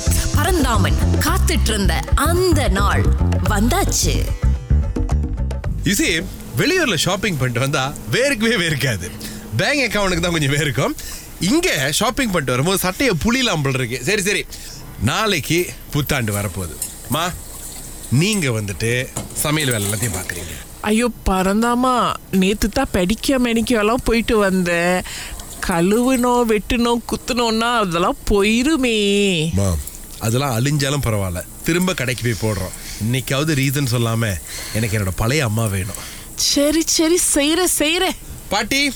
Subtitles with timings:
[0.00, 1.94] பரத் பரந்தாமன் காத்துட்டு இருந்த
[2.26, 3.02] அந்த நாள்
[3.50, 4.14] வந்தாச்சு.
[5.92, 6.08] இசி
[6.60, 7.82] வெளியூர்ல ஷாப்பிங் பண்ணிட்டு வந்தா
[8.14, 9.06] வேர்க்கவே வேர்க்காது.
[9.56, 10.94] பேங்க் அக்கௌண்ட்டுக்கு தான் கொஞ்சம் வேர்க்கும்.
[11.40, 11.68] இங்க
[11.98, 14.04] ஷாப்பிங் பண்ணிட்டு வரும்போது சட்டையை புளிலாம் போல் இருக்கு.
[14.04, 14.46] சரி சரி.
[15.10, 15.58] நாளைக்கு
[15.90, 16.76] புத்தாண்டு வரப்போகுது.
[17.08, 17.24] மா
[18.22, 18.92] நீங்க வந்துட்டு
[19.44, 21.94] சமையல் வேலை எல்லாத்தையும் பாக்குறீங்க ஐயோ பறந்தாமா
[22.30, 23.38] நேத்து தான் படிக்க
[23.82, 24.98] எல்லாம் போயிட்டு வந்தேன்
[25.68, 28.98] கழுவுனோம் வெட்டுனோம் குத்துனோம்னா அதெல்லாம் போயிருமே.
[30.20, 31.42] அதெல்லாம் அழிஞ்சாலும் பரவாயில்ல.
[31.64, 32.72] திரும்ப கடைக்கு போய் போடுறோம்.
[33.04, 34.32] இன்னைக்காவது ரீசன் சொல்லாம
[34.74, 36.18] எனக்கு என்னோட பழைய அம்மா வேணும்.
[36.34, 38.08] சரி சரி செய்யற செய்யற
[38.48, 38.92] பாட்டி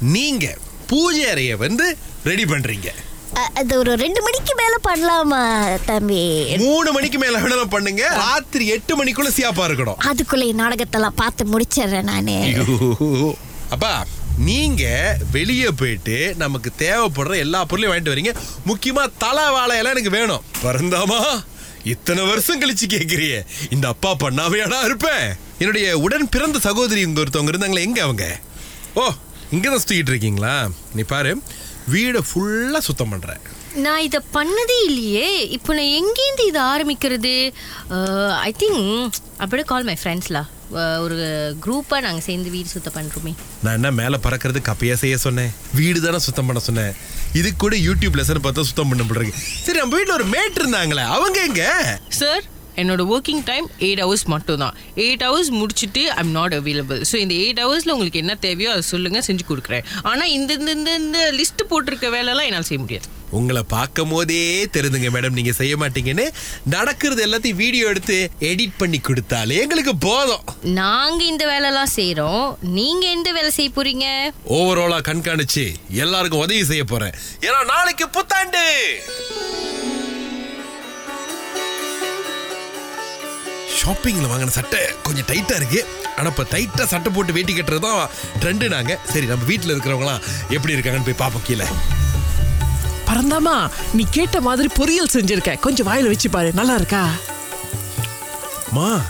[0.00, 0.56] நீங்க
[0.86, 2.86] பூஜை அறைய வந்து ரெடி பண்றீங்க.
[3.36, 6.56] அ- அது ஒரு ரெண்டு மணிக்கு மேல பண்ணலாமா தம்பி?
[6.56, 8.08] மூணு மணிக்கு மேல வேணாலும் பண்ணுங்க.
[8.08, 10.10] ராத்திரி எட்டு மணிக்குள்ள சியாப்பா இருக்கணும்.
[10.10, 12.64] அதுக்குள்ள நாடகத்தெல்லாம் பார்த்து முடிச்சிடுறேன் நானு.
[13.70, 14.06] அப்பா
[14.48, 14.84] நீங்க
[15.34, 18.32] வெளியே போயிட்டு நமக்கு தேவைப்படுற எல்லா பொருளையும் வாங்கிட்டு வரீங்க.
[18.70, 20.44] முக்கியமா தலை வாழையெல்லாம் எனக்கு வேணும்.
[20.64, 21.20] பிறந்தாமா
[21.92, 23.38] இத்தனை வருஷம் கழிச்சு கேக்குறியே.
[23.74, 25.26] இந்த அப்பா பண்ணாமையாடா இருப்பேன்
[25.58, 28.26] என்னுடைய உடன் பிறந்த சகோதரி இங்க ஒருத்தவங்க இருந்தாங்களே எங்க அவங்க?
[29.00, 29.04] ஓ
[29.54, 30.54] இங்கதான் சுத்திக்கிட்டு இருக்கீங்களா?
[30.96, 31.32] நீ பாரு
[31.94, 33.42] வீடை ஃபுல்லா சுத்தம் பண்றேன்
[33.84, 35.26] நான் இதை பண்ணதே இல்லையே.
[35.56, 37.34] இப்போ நான் எங்கேருந்து இதை ஆரம்பிக்கிறது?
[38.46, 40.42] ஐ திங்க் அப்படியே கால் மை ஃப்ரெண்ட்ஸ்லா
[41.04, 41.16] ஒரு
[41.64, 43.32] குரூப்பாக நாங்கள் சேர்ந்து வீடு சுத்தம் பண்ணுறோமே
[43.64, 45.50] நான் என்ன மேல பறக்கிறது கப்பையா செய்ய சொன்னேன்.
[45.78, 46.92] வீடு தானே சுத்தம் பண்ண சொன்னேன்.
[47.40, 49.34] இதுக்கு கூட யூடியூப் லெசன் பார்த்தா சுத்தம் பண்ண போடுறீங்க
[49.66, 51.64] சரி நம்ம வீட்டில் ஒரு மேட் இருந்தாங்களே அவங்க எங்க?
[52.20, 52.44] சார்
[52.80, 57.34] என்னோட ஒர்க்கிங் டைம் எயிட் ஹவர்ஸ் மட்டும் தான் எயிட் ஹவர்ஸ் முடிச்சுட்டு ஐம் நாட் அவைலபிள் ஸோ இந்த
[57.44, 59.86] எயிட் ஹவர்ஸில் உங்களுக்கு என்ன தேவையோ அதை சொல்லுங்கள் செஞ்சு கொடுக்குறேன்.
[60.10, 63.08] ஆனால் இந்த இந்த இந்த இந்த லிஸ்ட் போட்டிருக்க வேலைலாம் என்னால் செய்ய முடியாது.
[63.38, 64.42] உங்களை பார்க்கும் போதே
[64.76, 66.26] தெரிதுங்க மேடம் நீங்க செய்ய மாட்டீங்கன்னு.
[66.74, 68.18] நடக்கிறது எல்லாத்தையும் வீடியோ எடுத்து
[68.50, 70.44] எடிட் பண்ணி கொடுத்தாலே எங்களுக்கு போதும்.
[70.80, 72.46] நாங்கள் இந்த வேலைலாம் செய்கிறோம்
[72.78, 74.06] நீங்கள் எந்த வேலை செய்ய போகிறீங்க
[74.58, 75.66] ஓவராலா கண்காணிச்சு
[76.04, 77.16] எல்லாருக்கும் உதவி செய்ய போறேன்.
[77.46, 78.64] ஏன்னா நாளைக்கு புத்தாண்டு.
[83.80, 85.80] ஷாப்பிங்ல வாங்கின சட்டை கொஞ்சம் டைட்டா இருக்கு.
[86.16, 88.10] ஆனா இப்ப டைட்டா சட்டை போட்டு வேட்டி கட்டுறது தான்
[88.40, 88.92] ட்ரெண்டு நாங்க.
[89.12, 90.24] சரி நம்ம வீட்டுல இருக்கிறவங்களாம்
[90.56, 91.68] எப்படி இருக்காங்கன்னு போய் பார்ப்போம் கீழே.
[93.10, 93.70] பறந்தாமா?
[93.92, 95.58] நீ கேட்ட மாதிரி பொரியல் செஞ்சிருக்க.
[95.58, 96.52] கொஞ்சம் வாயில வச்சு பாரு.
[96.54, 97.08] நல்லா இருக்கா?
[98.72, 99.00] மா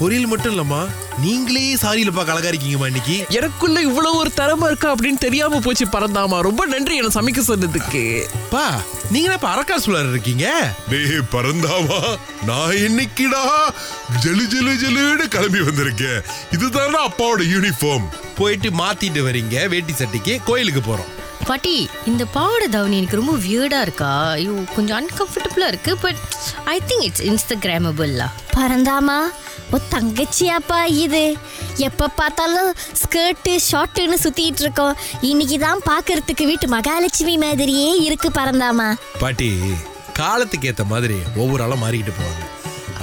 [0.00, 0.88] பொரியல் மட்டும் இல்லம்மா.
[1.18, 3.24] நீங்களே சாரியில பார்க்க அழகா இருக்கீங்கம்மா இன்னைக்கு.
[3.28, 6.40] எனக்குள்ள இவ்வளவு ஒரு திறமை இருக்கா அப்படின்னு தெரியாம போச்சு பறந்தாமா.
[6.40, 8.26] ரொம்ப நன்றி என்ன சமைக்க சொன்னதுக்கு.
[8.50, 10.74] பா நீங்க இப்ப அரக்காசுலர் இருக்கீங்க?
[10.90, 13.42] டேய் பறந்தாவா நான் இன்னைக்குடா
[14.24, 16.20] ஜெலு ஜெலு ஜெலுன்னு கிளம்பி வந்திருக்கேன்.
[16.50, 20.40] இதுதானே அப்பாவோட யூனிஃபார்ம் போயிட்டு மாத்திட்டு வரீங்க வேட்டி சட்டைக்கு.
[20.44, 21.21] கோயிலுக்கு போறோம்.
[21.48, 21.74] பாட்டி
[22.06, 24.10] இந்த பாவாடை தாவணி எனக்கு ரொம்ப வியர்டாக இருக்கா?
[24.30, 26.20] ஐயோ கொஞ்சம் அன்கம்ஃபர்டபுளாக இருக்குது பட்
[26.64, 29.18] ஐ திங்க் இட்ஸ் இன்ஸ்டாகிராமபிள்லா பறந்தாமா
[29.74, 31.22] ஓ தங்கச்சியாப்பா இது.
[31.76, 32.70] எப்ப பார்த்தாலும்
[33.02, 34.96] ஸ்கர்ட்டு ஷார்ட்டுன்னு சுத்திட்டு இருக்கோம்.
[35.20, 38.88] இன்னைக்கு தான் பாக்குறதுக்கு வீட்டு மகாலட்சுமி மாதிரியே இருக்கு பறந்தாமா
[39.18, 39.50] பாட்டி
[40.12, 42.42] காலத்துக்கு ஏத்த மாதிரி ஒவ்வொரு ஆளும் மாறிக்கிட்டு போவாங்க.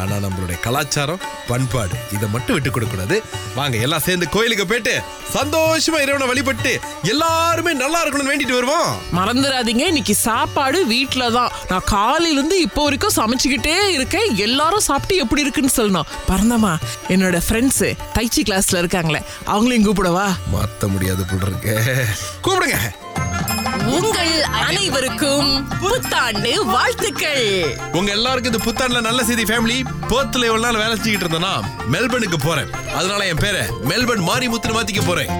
[0.01, 3.15] ஆனா நம்மளுடைய கலாச்சாரம் பண்பாடு இதை மட்டும் விட்டு கொடுக்க கூடாது
[3.55, 4.93] வாங்க எல்லாம் சேர்ந்து கோயிலுக்கு போயிட்டு
[5.35, 6.71] சந்தோஷமா இறைவனை வழிபட்டு
[7.13, 8.89] எல்லாருமே நல்லா இருக்கணும்னு வேண்டிட்டு வருவோம்.
[9.17, 14.29] மறந்துடாதீங்க இன்னைக்கு சாப்பாடு வீட்ல தான் நான் காலையில இருந்து இப்போ வரைக்கும் சமைச்சுக்கிட்டே இருக்கேன்.
[14.47, 16.09] எல்லாரும் சாப்பிட்டு எப்படி இருக்குன்னு சொல்லணும்.
[16.29, 16.73] பறந்தாமா
[17.13, 17.83] என்னோட ஃப்ரெண்ட்ஸ்
[18.17, 19.21] தைச்சி கிளாஸ்ல இருக்காங்களே
[19.53, 20.27] அவங்களையும் கூப்பிடவா?
[20.55, 21.45] மாத்த முடியாது போல்
[22.45, 22.79] கூப்பிடுங்க.
[24.19, 25.49] உங்கள் அனைவருக்கும்
[25.81, 27.45] புத்தாண்டு வாழ்த்துக்கள்.
[27.91, 29.77] உங்க எல்லாருக்கும் இந்த புத்தாண்டுல நல்ல செய்தி ஃபேமிலி
[30.09, 31.53] பேர்த்ல எவ்வளவு நாள் வேலை செஞ்சுக்கிட்டு இருந்தேன்னா
[31.91, 32.69] மெல்பர்னுக்கு போறேன்.
[32.93, 35.31] அதனால என் பேரை மெல்பர்ன் மாரிமுத்துன்னு மாத்திக்க போறேன்.